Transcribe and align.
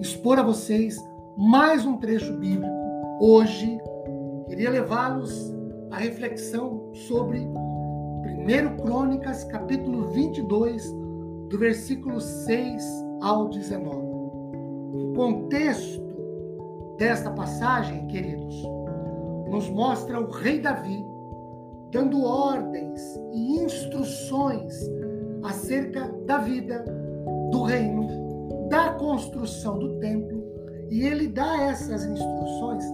expor 0.00 0.38
a 0.38 0.42
vocês 0.42 0.96
mais 1.36 1.86
um 1.86 1.96
trecho 1.96 2.32
bíblico. 2.34 2.74
Hoje, 3.20 3.78
queria 4.48 4.70
levá-los 4.70 5.54
à 5.90 5.98
reflexão 5.98 6.90
sobre 6.92 7.38
1 7.40 8.76
Crônicas, 8.82 9.44
capítulo 9.44 10.08
22, 10.08 10.92
do 11.48 11.58
versículo 11.58 12.20
6 12.20 12.84
ao 13.20 13.48
19. 13.48 13.96
O 13.96 15.12
contexto 15.14 16.02
desta 16.98 17.30
passagem, 17.30 18.06
queridos, 18.08 18.62
nos 19.48 19.68
mostra 19.70 20.20
o 20.20 20.30
rei 20.30 20.60
Davi 20.60 21.04
dando 21.90 22.24
ordens 22.24 23.00
e 23.32 23.60
instruções 23.60 24.74
acerca 25.44 26.08
da 26.26 26.38
vida, 26.38 26.84
do 27.52 27.62
reino 27.62 28.23
construção 29.14 29.78
do 29.78 30.00
templo 30.00 30.42
e 30.90 31.06
ele 31.06 31.28
dá 31.28 31.62
essas 31.62 32.04
instruções 32.04 32.84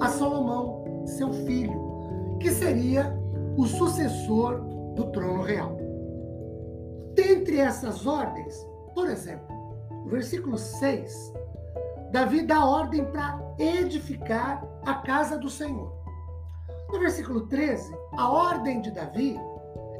a 0.00 0.08
Salomão, 0.08 1.02
seu 1.04 1.32
filho, 1.32 2.38
que 2.40 2.50
seria 2.50 3.12
o 3.56 3.66
sucessor 3.66 4.60
do 4.94 5.10
trono 5.10 5.42
real. 5.42 5.76
Dentre 7.14 7.58
essas 7.58 8.06
ordens, 8.06 8.54
por 8.94 9.10
exemplo, 9.10 9.46
o 10.04 10.08
versículo 10.08 10.56
6, 10.56 11.32
Davi 12.12 12.42
dá 12.42 12.64
ordem 12.64 13.04
para 13.06 13.40
edificar 13.58 14.64
a 14.86 14.94
casa 14.94 15.36
do 15.38 15.50
Senhor. 15.50 15.92
No 16.92 17.00
versículo 17.00 17.48
13, 17.48 17.92
a 18.16 18.30
ordem 18.30 18.80
de 18.80 18.92
Davi 18.92 19.40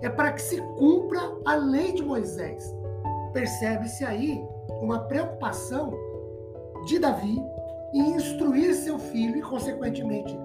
é 0.02 0.08
para 0.08 0.33
que 0.33 0.42
se 0.42 0.61
cumpra 0.78 1.20
a 1.45 1.56
lei 1.56 1.92
de 1.92 2.05
Moisés. 2.05 2.64
Percebe-se 3.33 4.05
aí 4.05 4.53
uma 4.81 5.01
preocupação 5.01 5.93
de 6.87 6.98
Davi 6.98 7.43
em 7.93 8.17
instruir 8.17 8.75
seu 8.75 8.98
filho 8.98 9.37
e, 9.37 9.43
consequentemente, 9.43 10.37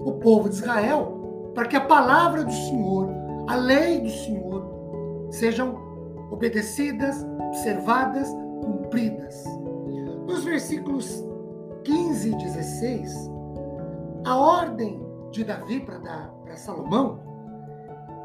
o 0.00 0.12
povo 0.12 0.48
de 0.48 0.56
Israel, 0.56 1.50
para 1.54 1.66
que 1.66 1.76
a 1.76 1.80
palavra 1.80 2.44
do 2.44 2.52
Senhor, 2.52 3.08
a 3.48 3.54
lei 3.54 4.00
do 4.00 4.10
Senhor, 4.10 5.28
sejam 5.30 5.76
obedecidas, 6.30 7.26
observadas, 7.48 8.28
cumpridas. 8.62 9.44
Nos 10.26 10.44
versículos 10.44 11.24
15 11.84 12.30
e 12.30 12.36
16, 12.36 13.30
a 14.24 14.36
ordem 14.36 15.00
de 15.30 15.44
Davi 15.44 15.80
para 15.80 16.56
Salomão 16.56 17.20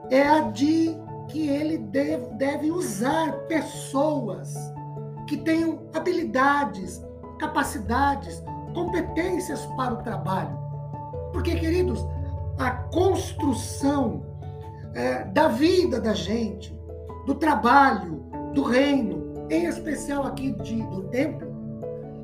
é 0.09 0.22
a 0.22 0.42
de 0.42 0.98
que 1.30 1.48
ele 1.48 1.78
deve, 1.78 2.26
deve 2.36 2.72
usar 2.72 3.31
pessoas 3.48 4.54
que 5.34 5.38
tenham 5.38 5.80
habilidades, 5.95 7.03
capacidades, 7.39 8.44
competências 8.75 9.66
para 9.75 9.96
o 9.96 9.97
trabalho. 9.97 10.56
Porque, 11.31 11.56
queridos, 11.56 12.06
a 12.59 12.69
construção 12.69 14.24
é, 14.94 15.24
da 15.25 15.47
vida 15.47 16.00
da 16.00 16.13
gente, 16.13 16.80
do 17.25 17.34
trabalho, 17.34 18.24
do 18.53 18.62
reino, 18.62 19.34
em 19.50 19.66
especial 19.66 20.28
aqui 20.28 20.52
de, 20.52 20.84
do 20.84 21.06
templo, 21.06 21.52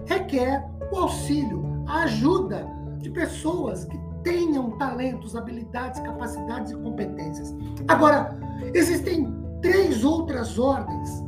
requer 0.06 0.70
o 0.92 0.98
auxílio, 0.98 1.84
a 1.88 2.04
ajuda 2.04 2.68
de 3.00 3.10
pessoas 3.10 3.86
que 3.86 4.00
tenham 4.24 4.78
talentos, 4.78 5.36
habilidades, 5.36 6.00
capacidades 6.02 6.72
e 6.72 6.76
competências. 6.76 7.56
Agora, 7.88 8.38
existem 8.76 9.34
três 9.64 10.04
outras 10.04 10.60
ordens 10.60 11.28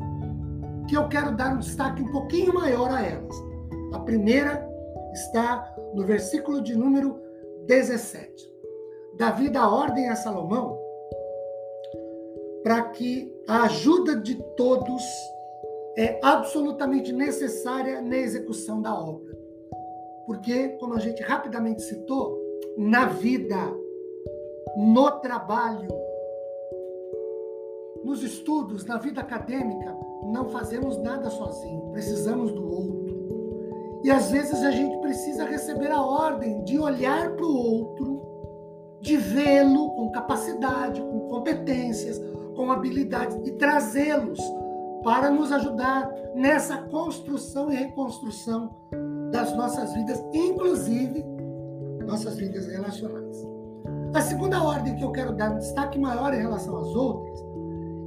que 0.92 0.98
eu 0.98 1.08
quero 1.08 1.34
dar 1.38 1.54
um 1.54 1.60
destaque 1.60 2.04
um 2.04 2.12
pouquinho 2.12 2.54
maior 2.54 2.92
a 2.92 3.02
elas. 3.02 3.34
A 3.94 4.00
primeira 4.00 4.70
está 5.14 5.74
no 5.94 6.06
versículo 6.06 6.62
de 6.62 6.76
número 6.76 7.18
17. 7.66 8.54
Davi 9.18 9.50
dá 9.50 9.70
ordem 9.70 10.10
a 10.10 10.18
Salomão 10.18 10.78
para 12.62 12.90
que 12.90 13.34
a 13.48 13.64
ajuda 13.64 14.18
de 14.18 14.36
todos 14.58 15.02
é 15.98 16.20
absolutamente 16.22 17.14
necessária 17.14 18.02
na 18.02 18.18
execução 18.18 18.82
da 18.82 18.94
obra. 18.94 19.34
Porque, 20.26 20.76
como 20.78 20.96
a 20.96 21.00
gente 21.00 21.24
rapidamente 21.24 21.84
citou, 21.84 22.38
na 22.78 23.06
vida, 23.06 23.56
no 24.76 25.10
trabalho, 25.22 25.88
nos 28.04 28.24
estudos, 28.24 28.84
na 28.86 28.98
vida 28.98 29.22
acadêmica, 29.22 30.01
não 30.32 30.50
fazemos 30.50 30.98
nada 30.98 31.30
sozinho, 31.30 31.92
precisamos 31.92 32.52
do 32.52 32.64
outro. 32.64 34.02
E 34.04 34.10
às 34.10 34.32
vezes 34.32 34.64
a 34.64 34.72
gente 34.72 34.98
precisa 34.98 35.46
receber 35.46 35.92
a 35.92 36.02
ordem 36.02 36.64
de 36.64 36.80
olhar 36.80 37.32
para 37.36 37.46
o 37.46 37.56
outro, 37.56 38.22
de 39.00 39.18
vê-lo 39.18 39.92
com 39.92 40.12
capacidade, 40.12 41.02
com 41.02 41.20
competências, 41.30 42.20
com 42.56 42.72
habilidades 42.72 43.38
e 43.46 43.52
trazê-los 43.52 44.40
para 45.04 45.30
nos 45.30 45.52
ajudar 45.52 46.12
nessa 46.36 46.78
construção 46.78 47.72
e 47.72 47.76
reconstrução 47.76 48.74
das 49.32 49.56
nossas 49.56 49.94
vidas, 49.94 50.24
inclusive 50.34 51.24
nossas 52.06 52.38
vidas 52.38 52.68
relacionais. 52.68 53.48
A 54.14 54.22
segunda 54.22 54.62
ordem 54.62 54.96
que 54.96 55.04
eu 55.04 55.12
quero 55.12 55.34
dar 55.34 55.52
um 55.52 55.58
destaque 55.58 55.98
maior 55.98 56.34
em 56.34 56.42
relação 56.42 56.78
às 56.78 56.88
outras 56.88 57.51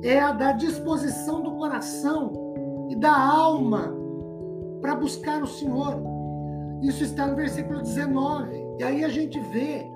é 0.04 0.20
a 0.20 0.32
da 0.32 0.52
disposição 0.52 1.40
do 1.42 1.52
coração 1.52 2.30
e 2.90 2.94
da 2.94 3.16
alma 3.16 3.90
para 4.82 4.94
buscar 4.94 5.42
o 5.42 5.46
Senhor. 5.46 5.98
Isso 6.82 7.02
está 7.02 7.26
no 7.26 7.34
versículo 7.34 7.80
19. 7.80 8.64
E 8.78 8.84
aí 8.84 9.02
a 9.02 9.08
gente 9.08 9.40
vê 9.40 9.90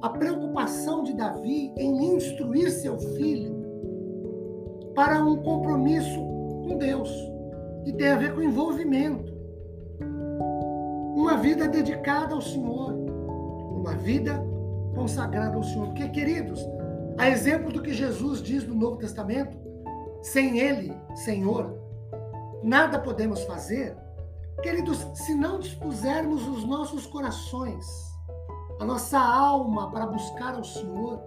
a 0.00 0.08
preocupação 0.08 1.04
de 1.04 1.12
Davi 1.12 1.74
em 1.76 2.16
instruir 2.16 2.70
seu 2.70 2.98
filho 2.98 3.60
para 4.94 5.22
um 5.22 5.36
compromisso 5.42 6.18
com 6.66 6.78
Deus, 6.78 7.10
que 7.84 7.92
tem 7.92 8.08
a 8.08 8.16
ver 8.16 8.34
com 8.34 8.40
envolvimento. 8.40 9.30
Uma 11.14 11.36
vida 11.36 11.68
dedicada 11.68 12.34
ao 12.34 12.40
Senhor, 12.40 12.94
uma 12.94 13.92
vida 13.92 14.42
consagrada 14.94 15.56
ao 15.56 15.62
Senhor. 15.62 15.88
Porque, 15.88 16.08
queridos, 16.08 16.66
a 17.18 17.28
exemplo 17.28 17.72
do 17.72 17.82
que 17.82 17.92
Jesus 17.92 18.42
diz 18.42 18.66
no 18.66 18.74
Novo 18.74 18.96
Testamento, 18.96 19.56
sem 20.22 20.58
Ele, 20.58 20.94
Senhor, 21.14 21.78
nada 22.62 22.98
podemos 22.98 23.42
fazer. 23.44 23.96
Queridos, 24.62 25.06
se 25.14 25.34
não 25.34 25.58
dispusermos 25.58 26.46
os 26.46 26.64
nossos 26.64 27.06
corações, 27.06 27.86
a 28.78 28.84
nossa 28.84 29.18
alma 29.18 29.90
para 29.90 30.06
buscar 30.06 30.54
ao 30.54 30.64
Senhor, 30.64 31.20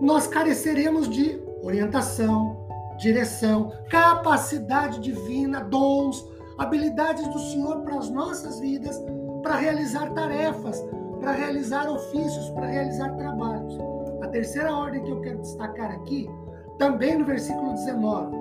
nós 0.00 0.26
careceremos 0.26 1.08
de 1.08 1.40
orientação, 1.62 2.66
direção, 2.98 3.72
capacidade 3.90 5.00
divina, 5.00 5.60
dons, 5.60 6.26
habilidades 6.58 7.26
do 7.28 7.38
Senhor 7.38 7.82
para 7.82 7.98
as 7.98 8.10
nossas 8.10 8.60
vidas, 8.60 8.98
para 9.42 9.56
realizar 9.56 10.10
tarefas, 10.12 10.82
para 11.20 11.32
realizar 11.32 11.88
ofícios, 11.88 12.50
para 12.50 12.66
realizar 12.66 13.14
trabalhos. 13.16 13.93
Terceira 14.34 14.74
ordem 14.74 15.00
que 15.04 15.12
eu 15.12 15.20
quero 15.20 15.38
destacar 15.42 15.92
aqui, 15.92 16.28
também 16.76 17.16
no 17.16 17.24
versículo 17.24 17.72
19, 17.72 18.36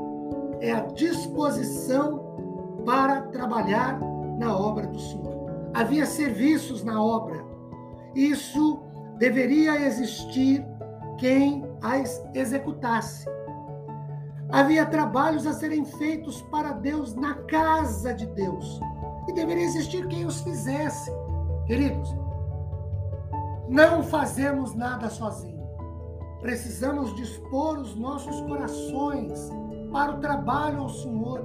é 0.60 0.72
a 0.72 0.80
disposição 0.88 2.81
para 2.84 3.22
trabalhar 3.28 4.00
na 4.40 4.57
obra 4.57 4.88
do 4.88 5.00
Senhor. 5.00 5.51
Havia 5.72 6.07
serviços 6.07 6.84
na 6.84 7.00
obra. 7.00 7.45
Isso 8.16 8.81
deveria 9.19 9.86
existir 9.86 10.66
quem 11.19 11.63
as 11.80 12.25
executasse. 12.34 13.30
Havia 14.50 14.88
trabalhos 14.88 15.45
a 15.45 15.54
serem 15.54 15.86
feitos 15.86 16.42
para 16.42 16.72
Deus 16.72 17.13
na 17.13 17.36
casa 17.44 18.16
de 18.16 18.25
Deus. 18.25 18.81
E 19.30 19.34
deveria 19.34 19.66
existir 19.66 20.07
quem 20.07 20.25
os 20.25 20.42
fizesse. 20.42 21.12
Queridos, 21.68 22.10
não 23.69 24.01
fazemos 24.01 24.74
nada 24.74 25.07
sozinhos. 25.07 25.52
Precisamos 26.44 27.16
dispor 27.16 27.80
os 27.80 27.95
nossos 27.95 28.42
corações 28.42 29.50
para 29.94 30.12
o 30.12 30.19
trabalho 30.19 30.81
ao 30.81 30.90
Senhor. 30.90 31.42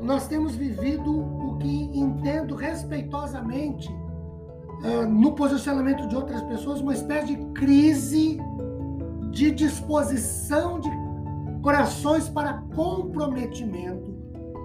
Nós 0.00 0.28
temos 0.28 0.54
vivido 0.54 1.12
o 1.12 1.58
que 1.58 1.90
entendo 1.92 2.54
respeitosamente 2.54 3.90
uh, 3.90 5.08
no 5.08 5.32
posicionamento 5.32 6.06
de 6.06 6.14
outras 6.14 6.40
pessoas 6.42 6.80
uma 6.80 6.94
espécie 6.94 7.34
de 7.34 7.44
crise 7.52 8.38
de 9.32 9.50
disposição 9.50 10.78
de 10.78 10.88
corações 11.60 12.28
para 12.28 12.62
comprometimento 12.76 14.14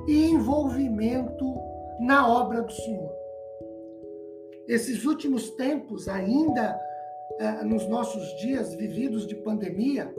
e 0.07 0.29
envolvimento 0.29 1.55
na 1.99 2.27
obra 2.27 2.61
do 2.61 2.71
Senhor. 2.71 3.11
Esses 4.67 5.03
últimos 5.03 5.49
tempos, 5.51 6.07
ainda 6.07 6.79
nos 7.65 7.87
nossos 7.87 8.35
dias 8.37 8.73
vividos 8.73 9.27
de 9.27 9.35
pandemia, 9.35 10.13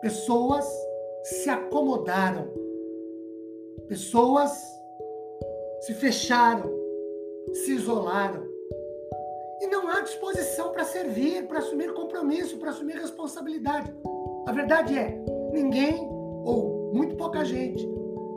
pessoas 0.00 0.66
se 1.22 1.48
acomodaram, 1.48 2.48
pessoas 3.88 4.50
se 5.80 5.94
fecharam, 5.94 6.70
se 7.52 7.72
isolaram. 7.72 8.50
E 9.60 9.66
não 9.68 9.88
há 9.88 10.00
disposição 10.00 10.72
para 10.72 10.84
servir, 10.84 11.46
para 11.46 11.60
assumir 11.60 11.92
compromisso, 11.94 12.58
para 12.58 12.70
assumir 12.70 12.96
responsabilidade. 12.96 13.94
A 14.46 14.52
verdade 14.52 14.98
é, 14.98 15.22
ninguém 15.52 16.08
ou 16.44 16.90
muito 16.92 17.16
pouca 17.16 17.44
gente 17.44 17.88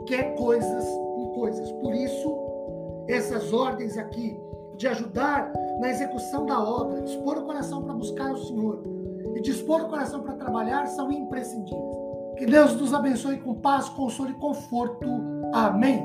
quer 0.06 0.36
coisas 0.36 0.84
com 0.84 1.32
coisas. 1.34 1.70
Por 1.72 1.94
isso, 1.94 3.04
essas 3.08 3.52
ordens 3.52 3.98
aqui 3.98 4.38
de 4.76 4.86
ajudar 4.86 5.52
na 5.80 5.90
execução 5.90 6.46
da 6.46 6.62
obra, 6.62 7.02
dispor 7.02 7.38
o 7.38 7.44
coração 7.44 7.82
para 7.82 7.94
buscar 7.94 8.32
o 8.32 8.38
Senhor 8.38 8.82
e 9.34 9.40
dispor 9.42 9.82
o 9.82 9.88
coração 9.88 10.22
para 10.22 10.34
trabalhar 10.34 10.86
são 10.86 11.12
imprescindíveis. 11.12 11.96
Que 12.38 12.46
Deus 12.46 12.74
nos 12.74 12.92
abençoe 12.92 13.38
com 13.38 13.54
paz, 13.54 13.88
consolo 13.90 14.30
e 14.30 14.34
conforto. 14.34 15.06
Amém. 15.52 16.02